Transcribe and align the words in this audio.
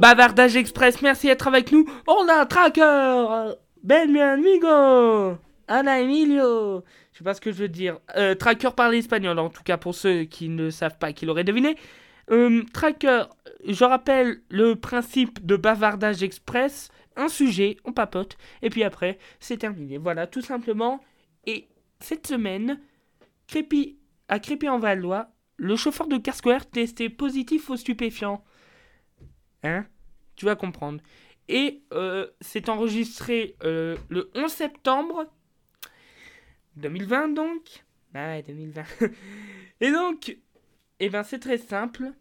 Bavardage 0.00 0.56
Express, 0.56 1.02
merci 1.02 1.26
d'être 1.26 1.46
avec 1.46 1.72
nous. 1.72 1.84
On 2.06 2.26
a 2.26 2.40
un 2.40 2.46
tracker 2.46 3.54
Ben 3.82 4.10
mi 4.10 4.18
amigo 4.18 5.36
Ana 5.68 6.00
Emilio 6.00 6.82
Je 7.12 7.18
sais 7.18 7.24
pas 7.24 7.34
ce 7.34 7.40
que 7.42 7.52
je 7.52 7.58
veux 7.58 7.68
dire. 7.68 7.98
Euh, 8.16 8.34
tracker 8.34 8.70
par 8.74 8.88
l'espagnol, 8.88 9.38
en 9.38 9.50
tout 9.50 9.62
cas 9.62 9.76
pour 9.76 9.94
ceux 9.94 10.24
qui 10.24 10.48
ne 10.48 10.70
savent 10.70 10.96
pas, 10.96 11.12
qui 11.12 11.26
l'auraient 11.26 11.44
deviné. 11.44 11.76
Euh, 12.30 12.62
tracker, 12.72 13.24
je 13.68 13.84
rappelle 13.84 14.40
le 14.48 14.74
principe 14.74 15.44
de 15.44 15.56
Bavardage 15.56 16.22
Express. 16.22 16.88
Un 17.16 17.28
sujet, 17.28 17.76
on 17.84 17.92
papote, 17.92 18.36
et 18.62 18.70
puis 18.70 18.84
après, 18.84 19.18
c'est 19.40 19.58
terminé. 19.58 19.98
Voilà, 19.98 20.26
tout 20.26 20.42
simplement. 20.42 21.00
Et 21.46 21.68
cette 22.00 22.26
semaine, 22.26 22.80
à 24.28 24.38
Crépy 24.38 24.68
en 24.68 24.78
Valois, 24.78 25.30
le 25.56 25.76
chauffeur 25.76 26.06
de 26.06 26.16
car 26.16 26.34
scolaire 26.34 26.68
testé 26.68 27.08
positif 27.10 27.68
aux 27.70 27.76
stupéfiants. 27.76 28.44
Hein? 29.62 29.86
Tu 30.36 30.46
vas 30.46 30.56
comprendre. 30.56 31.00
Et 31.48 31.82
euh, 31.92 32.26
c'est 32.40 32.68
enregistré 32.68 33.56
euh, 33.64 33.96
le 34.08 34.30
11 34.34 34.50
septembre 34.50 35.26
2020 36.76 37.28
donc. 37.34 37.84
Ouais, 38.14 38.42
2020. 38.46 38.82
Et 39.80 39.90
donc, 39.90 40.36
eh 41.00 41.08
ben 41.10 41.22
c'est 41.22 41.40
très 41.40 41.58
simple. 41.58 42.12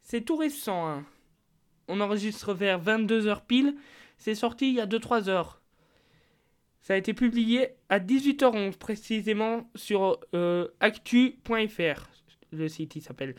C'est 0.00 0.22
tout 0.22 0.36
récent. 0.36 0.88
Hein. 0.88 1.04
On 1.88 2.00
enregistre 2.00 2.54
vers 2.54 2.82
22h 2.82 3.44
pile. 3.46 3.76
C'est 4.22 4.36
sorti 4.36 4.68
il 4.68 4.74
y 4.76 4.80
a 4.80 4.86
2-3 4.86 5.28
heures. 5.28 5.60
Ça 6.80 6.94
a 6.94 6.96
été 6.96 7.12
publié 7.12 7.70
à 7.88 7.98
18h11 7.98 8.76
précisément 8.78 9.68
sur 9.74 10.20
euh, 10.36 10.68
actu.fr. 10.78 12.08
Le 12.52 12.68
site 12.68 13.02
s'appelle. 13.02 13.34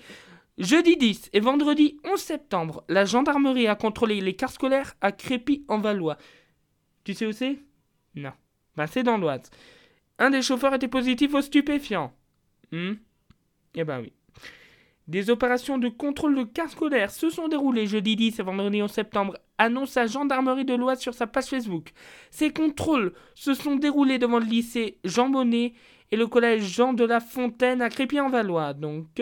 Jeudi 0.57 0.97
10 0.97 1.29
et 1.31 1.39
vendredi 1.39 2.01
11 2.03 2.19
septembre, 2.19 2.83
la 2.89 3.05
gendarmerie 3.05 3.67
a 3.67 3.75
contrôlé 3.75 4.19
les 4.19 4.35
cars 4.35 4.51
scolaires 4.51 4.93
à 4.99 5.13
Crépy-en-Valois. 5.13 6.17
Tu 7.05 7.13
sais 7.13 7.27
où 7.27 7.31
c'est? 7.31 7.59
Non. 8.15 8.33
Ben 8.75 8.85
c'est 8.85 9.03
dans 9.03 9.17
l'Oise. 9.17 9.51
Un 10.19 10.31
des 10.31 10.41
chauffeurs 10.41 10.73
était 10.73 10.89
positif 10.89 11.33
aux 11.33 11.41
stupéfiants. 11.41 12.13
Hmm? 12.73 12.95
Eh 13.75 13.85
ben 13.85 14.01
oui. 14.01 14.11
Des 15.07 15.29
opérations 15.29 15.77
de 15.77 15.89
contrôle 15.89 16.35
de 16.35 16.43
cars 16.43 16.69
scolaires 16.69 17.11
se 17.11 17.29
sont 17.29 17.49
déroulées 17.49 17.87
jeudi 17.87 18.15
10 18.15 18.39
et 18.39 18.43
vendredi 18.43 18.81
11 18.81 18.89
septembre, 18.89 19.37
annonce 19.57 19.95
la 19.95 20.07
gendarmerie 20.07 20.63
de 20.63 20.75
l'Oise 20.75 20.99
sur 20.99 21.13
sa 21.13 21.27
page 21.27 21.47
Facebook. 21.47 21.91
Ces 22.31 22.51
contrôles 22.51 23.13
se 23.35 23.53
sont 23.53 23.75
déroulés 23.75 24.17
devant 24.17 24.39
le 24.39 24.45
lycée 24.45 24.99
Jean 25.03 25.27
Monnet 25.27 25.73
et 26.11 26.15
le 26.15 26.27
collège 26.27 26.63
Jean 26.63 26.93
de 26.93 27.03
la 27.03 27.19
Fontaine 27.19 27.81
à 27.81 27.89
Crépy-en-Valois. 27.89 28.73
Donc, 28.73 29.21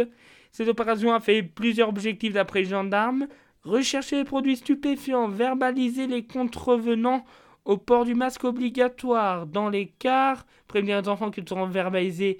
cette 0.52 0.68
opération 0.68 1.14
a 1.14 1.20
fait 1.20 1.42
plusieurs 1.42 1.90
objectifs 1.90 2.34
d'après 2.34 2.60
les 2.60 2.70
gendarmes. 2.70 3.28
Rechercher 3.64 4.18
les 4.18 4.24
produits 4.24 4.58
stupéfiants, 4.58 5.30
verbaliser 5.30 6.06
les 6.06 6.26
contrevenants 6.26 7.26
au 7.66 7.78
port 7.78 8.06
du 8.06 8.14
masque 8.14 8.44
obligatoire 8.44 9.48
dans 9.48 9.70
les 9.70 9.88
cars, 9.88 10.46
prévenir 10.68 11.02
les 11.02 11.10
enfants 11.10 11.32
qu'ils 11.32 11.48
seront 11.48 11.68
verbalisés 11.68 12.40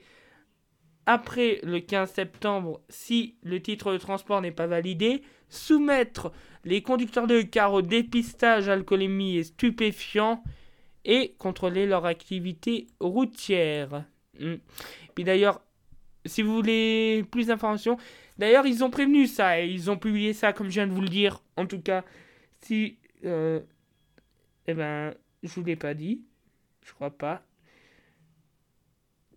après 1.06 1.60
le 1.64 1.80
15 1.80 2.12
septembre 2.12 2.82
si 2.90 3.36
le 3.44 3.62
titre 3.62 3.92
de 3.92 3.98
transport 3.98 4.42
n'est 4.42 4.52
pas 4.52 4.68
validé, 4.68 5.24
soumettre 5.50 6.32
les 6.64 6.82
conducteurs 6.82 7.28
de 7.28 7.42
cars 7.42 7.74
au 7.74 7.82
dépistage 7.82 8.70
alcoolémie 8.70 9.38
et 9.38 9.44
stupéfiants 9.44 10.44
et 11.06 11.36
contrôler 11.38 11.86
leur 11.86 12.06
activité 12.06 12.88
routière. 13.00 14.06
Hmm. 14.40 14.56
Puis 15.16 15.24
d'ailleurs, 15.24 15.62
si 16.26 16.42
vous 16.42 16.54
voulez 16.54 17.26
plus 17.32 17.48
d'informations, 17.48 17.98
d'ailleurs, 18.38 18.68
ils 18.68 18.84
ont 18.84 18.92
prévenu 18.92 19.28
ça 19.28 19.60
et 19.60 19.68
ils 19.68 19.90
ont 19.90 19.98
publié 19.98 20.34
ça, 20.34 20.54
comme 20.54 20.68
je 20.68 20.74
viens 20.74 20.88
de 20.88 20.94
vous 20.94 21.02
le 21.02 21.10
dire. 21.10 21.42
En 21.58 21.66
tout 21.66 21.82
cas, 21.82 22.04
si. 22.62 22.98
Euh, 23.26 23.60
eh 24.68 24.74
ben, 24.74 25.14
je 25.44 25.50
vous 25.50 25.64
l'ai 25.64 25.76
pas 25.76 25.94
dit. 25.94 26.24
Je 26.86 26.94
crois 26.94 27.12
pas. 27.12 27.44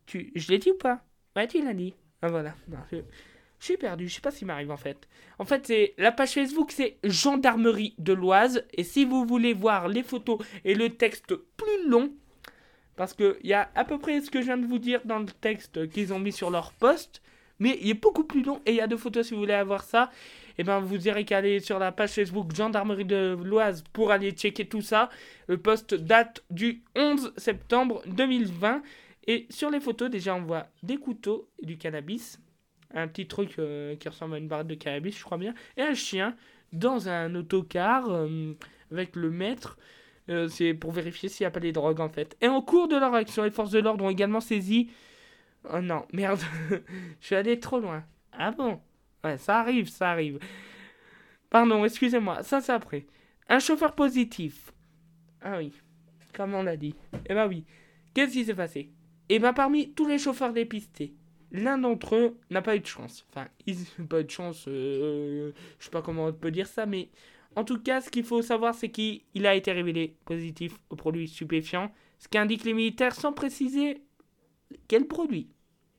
Tu, 0.06 0.32
je 0.34 0.48
l'ai 0.48 0.58
dit 0.58 0.70
ou 0.70 0.78
pas? 0.78 1.02
Ouais, 1.36 1.48
tu 1.48 1.62
l'as 1.64 1.74
dit. 1.74 1.94
Ah, 2.22 2.28
voilà. 2.28 2.54
je, 2.90 2.98
suis 3.58 3.76
perdu. 3.76 4.08
Je 4.08 4.14
sais 4.14 4.20
pas 4.20 4.30
ce 4.30 4.38
qui 4.38 4.44
m'arrive 4.44 4.70
en 4.70 4.76
fait. 4.76 5.08
En 5.38 5.44
fait, 5.44 5.66
c'est 5.66 5.94
la 5.98 6.12
page 6.12 6.32
Facebook, 6.32 6.72
c'est 6.72 6.96
Gendarmerie 7.04 7.94
de 7.98 8.12
l'Oise. 8.12 8.64
Et 8.72 8.84
si 8.84 9.04
vous 9.04 9.24
voulez 9.24 9.52
voir 9.52 9.88
les 9.88 10.02
photos 10.02 10.38
et 10.64 10.74
le 10.74 10.90
texte 10.90 11.34
plus 11.34 11.88
long, 11.88 12.12
parce 12.96 13.14
qu'il 13.14 13.36
y 13.42 13.52
a 13.52 13.70
à 13.74 13.84
peu 13.84 13.98
près 13.98 14.20
ce 14.20 14.30
que 14.30 14.40
je 14.40 14.46
viens 14.46 14.58
de 14.58 14.66
vous 14.66 14.78
dire 14.78 15.00
dans 15.04 15.18
le 15.18 15.26
texte 15.26 15.88
qu'ils 15.90 16.12
ont 16.12 16.20
mis 16.20 16.32
sur 16.32 16.50
leur 16.50 16.72
post. 16.72 17.20
Mais 17.60 17.78
il 17.80 17.90
est 17.90 17.94
beaucoup 17.94 18.24
plus 18.24 18.42
long 18.42 18.60
et 18.66 18.72
il 18.72 18.76
y 18.76 18.80
a 18.80 18.86
deux 18.86 18.96
photos 18.96 19.26
si 19.26 19.34
vous 19.34 19.40
voulez 19.40 19.54
avoir 19.54 19.84
ça. 19.84 20.10
Et 20.56 20.60
eh 20.60 20.64
ben 20.64 20.78
vous 20.78 21.08
irez 21.08 21.24
qu'à 21.24 21.38
aller 21.38 21.58
sur 21.58 21.80
la 21.80 21.90
page 21.90 22.10
Facebook 22.10 22.54
Gendarmerie 22.54 23.04
de 23.04 23.36
l'Oise 23.42 23.82
pour 23.92 24.12
aller 24.12 24.30
checker 24.30 24.66
tout 24.66 24.82
ça. 24.82 25.10
Le 25.48 25.58
post 25.58 25.94
date 25.94 26.44
du 26.50 26.82
11 26.94 27.32
septembre 27.36 28.02
2020. 28.06 28.82
Et 29.26 29.46
sur 29.50 29.70
les 29.70 29.80
photos, 29.80 30.10
déjà 30.10 30.34
on 30.34 30.42
voit 30.42 30.66
des 30.82 30.96
couteaux 30.96 31.48
et 31.62 31.66
du 31.66 31.78
cannabis. 31.78 32.40
Un 32.92 33.08
petit 33.08 33.26
truc 33.26 33.58
euh, 33.58 33.96
qui 33.96 34.08
ressemble 34.08 34.34
à 34.34 34.38
une 34.38 34.48
barre 34.48 34.64
de 34.64 34.74
cannabis, 34.74 35.18
je 35.18 35.24
crois 35.24 35.38
bien. 35.38 35.54
Et 35.76 35.82
un 35.82 35.94
chien 35.94 36.36
dans 36.72 37.08
un 37.08 37.34
autocar 37.34 38.10
euh, 38.10 38.52
avec 38.90 39.16
le 39.16 39.30
maître. 39.30 39.78
Euh, 40.30 40.48
c'est 40.48 40.72
pour 40.74 40.92
vérifier 40.92 41.28
s'il 41.28 41.44
n'y 41.44 41.48
a 41.48 41.50
pas 41.50 41.60
des 41.60 41.72
drogues 41.72 42.00
en 42.00 42.08
fait. 42.08 42.36
Et 42.40 42.48
en 42.48 42.62
cours 42.62 42.88
de 42.88 42.96
leur 42.96 43.14
action, 43.14 43.42
les 43.42 43.50
forces 43.50 43.70
de 43.70 43.78
l'ordre 43.78 44.04
ont 44.04 44.10
également 44.10 44.40
saisi. 44.40 44.90
Oh 45.72 45.80
non, 45.80 46.06
merde, 46.12 46.40
je 47.20 47.26
suis 47.26 47.34
allé 47.34 47.58
trop 47.60 47.80
loin. 47.80 48.04
Ah 48.32 48.50
bon? 48.50 48.80
Ouais, 49.22 49.38
ça 49.38 49.60
arrive, 49.60 49.88
ça 49.88 50.10
arrive. 50.10 50.38
Pardon, 51.50 51.84
excusez-moi, 51.84 52.42
ça 52.42 52.60
c'est 52.60 52.72
après. 52.72 53.06
Un 53.48 53.58
chauffeur 53.58 53.94
positif. 53.94 54.72
Ah 55.42 55.58
oui, 55.58 55.72
comme 56.34 56.54
on 56.54 56.62
l'a 56.62 56.76
dit. 56.76 56.94
Eh 57.28 57.34
ben 57.34 57.46
oui. 57.46 57.64
Qu'est-ce 58.14 58.32
qui 58.32 58.44
s'est 58.44 58.54
passé? 58.54 58.90
Eh 59.28 59.38
ben 59.38 59.52
parmi 59.52 59.92
tous 59.92 60.06
les 60.06 60.18
chauffeurs 60.18 60.52
dépistés, 60.52 61.14
l'un 61.50 61.78
d'entre 61.78 62.16
eux 62.16 62.36
n'a 62.50 62.62
pas 62.62 62.76
eu 62.76 62.80
de 62.80 62.86
chance. 62.86 63.24
Enfin, 63.30 63.48
ils 63.66 63.78
n'ont 63.98 64.06
pas 64.06 64.20
eu 64.20 64.24
de 64.24 64.30
chance, 64.30 64.66
euh, 64.68 65.52
je 65.78 65.84
sais 65.84 65.90
pas 65.90 66.02
comment 66.02 66.26
on 66.26 66.32
peut 66.32 66.50
dire 66.50 66.66
ça, 66.66 66.84
mais 66.84 67.08
en 67.56 67.64
tout 67.64 67.78
cas, 67.78 68.00
ce 68.00 68.10
qu'il 68.10 68.24
faut 68.24 68.42
savoir, 68.42 68.74
c'est 68.74 68.90
qu'il 68.90 69.46
a 69.46 69.54
été 69.54 69.72
révélé 69.72 70.16
positif 70.24 70.74
au 70.90 70.96
produit 70.96 71.28
stupéfiant, 71.28 71.92
ce 72.18 72.28
qu'indiquent 72.28 72.64
les 72.64 72.74
militaires 72.74 73.14
sans 73.14 73.32
préciser 73.32 74.02
quel 74.88 75.06
produit. 75.06 75.48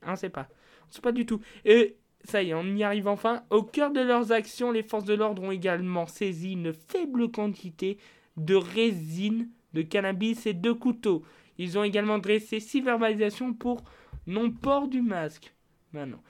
On 0.06 0.12
ne 0.12 0.16
sait 0.16 0.30
pas. 0.30 0.50
On 0.88 0.92
sait 0.92 1.02
pas 1.02 1.12
du 1.12 1.26
tout. 1.26 1.40
Et 1.64 1.98
ça 2.24 2.44
y 2.44 2.50
est, 2.50 2.54
on 2.54 2.66
y 2.76 2.84
arrive 2.84 3.08
enfin. 3.08 3.44
Au 3.50 3.64
cœur 3.64 3.92
de 3.92 4.02
leurs 4.02 4.32
actions, 4.32 4.72
les 4.72 4.84
forces 4.84 5.06
de 5.06 5.14
l'ordre 5.14 5.44
ont 5.44 5.52
également 5.52 6.08
saisi 6.08 6.54
une 6.54 6.74
faible 6.74 7.32
quantité 7.32 7.98
de 8.38 8.56
résine, 8.56 9.50
de 9.74 9.82
cannabis 9.82 10.46
et 10.46 10.54
de 10.54 10.72
couteaux. 10.72 11.24
Ils 11.58 11.78
ont 11.78 11.84
également 11.84 12.18
dressé 12.18 12.60
six 12.60 12.82
verbalisations 12.82 13.54
pour 13.54 13.84
non-port 14.28 14.88
du 14.88 15.02
masque. 15.02 15.54
Maintenant. 15.94 16.22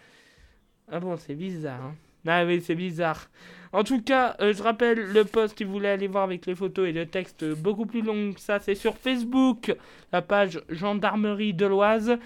Ah 0.92 1.00
bon, 1.00 1.18
c'est 1.18 1.36
bizarre. 1.36 1.82
Hein 1.82 1.96
ah 2.28 2.44
oui, 2.46 2.62
c'est 2.62 2.76
bizarre. 2.76 3.28
En 3.72 3.84
tout 3.84 4.02
cas, 4.02 4.36
euh, 4.40 4.54
je 4.54 4.64
rappelle 4.64 5.12
le 5.12 5.26
post 5.26 5.58
si 5.58 5.64
vous 5.64 5.78
aller 5.78 6.08
voir 6.08 6.24
avec 6.24 6.46
les 6.46 6.56
photos 6.56 6.88
et 6.88 6.92
le 6.92 7.06
texte 7.06 7.46
beaucoup 7.56 7.86
plus 7.86 8.02
long 8.02 8.34
que 8.34 8.40
ça, 8.40 8.60
c'est 8.60 8.76
sur 8.76 8.96
Facebook, 8.98 9.76
la 10.12 10.22
page 10.22 10.62
Gendarmerie 10.70 11.54
de 11.54 11.66
l'Oise. 11.66 12.18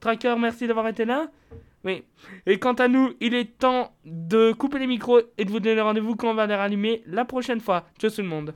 Tracker, 0.00 0.36
merci 0.38 0.66
d'avoir 0.66 0.88
été 0.88 1.04
là. 1.04 1.28
Oui. 1.84 2.04
Et 2.46 2.58
quant 2.58 2.74
à 2.74 2.88
nous, 2.88 3.14
il 3.20 3.34
est 3.34 3.58
temps 3.58 3.92
de 4.04 4.52
couper 4.52 4.78
les 4.78 4.86
micros 4.86 5.20
et 5.36 5.44
de 5.44 5.50
vous 5.50 5.60
donner 5.60 5.80
rendez-vous 5.80 6.16
quand 6.16 6.30
on 6.30 6.34
va 6.34 6.46
les 6.46 6.54
rallumer 6.54 7.02
la 7.06 7.24
prochaine 7.24 7.60
fois. 7.60 7.86
Ciao 7.98 8.10
tout 8.10 8.22
le 8.22 8.28
monde. 8.28 8.54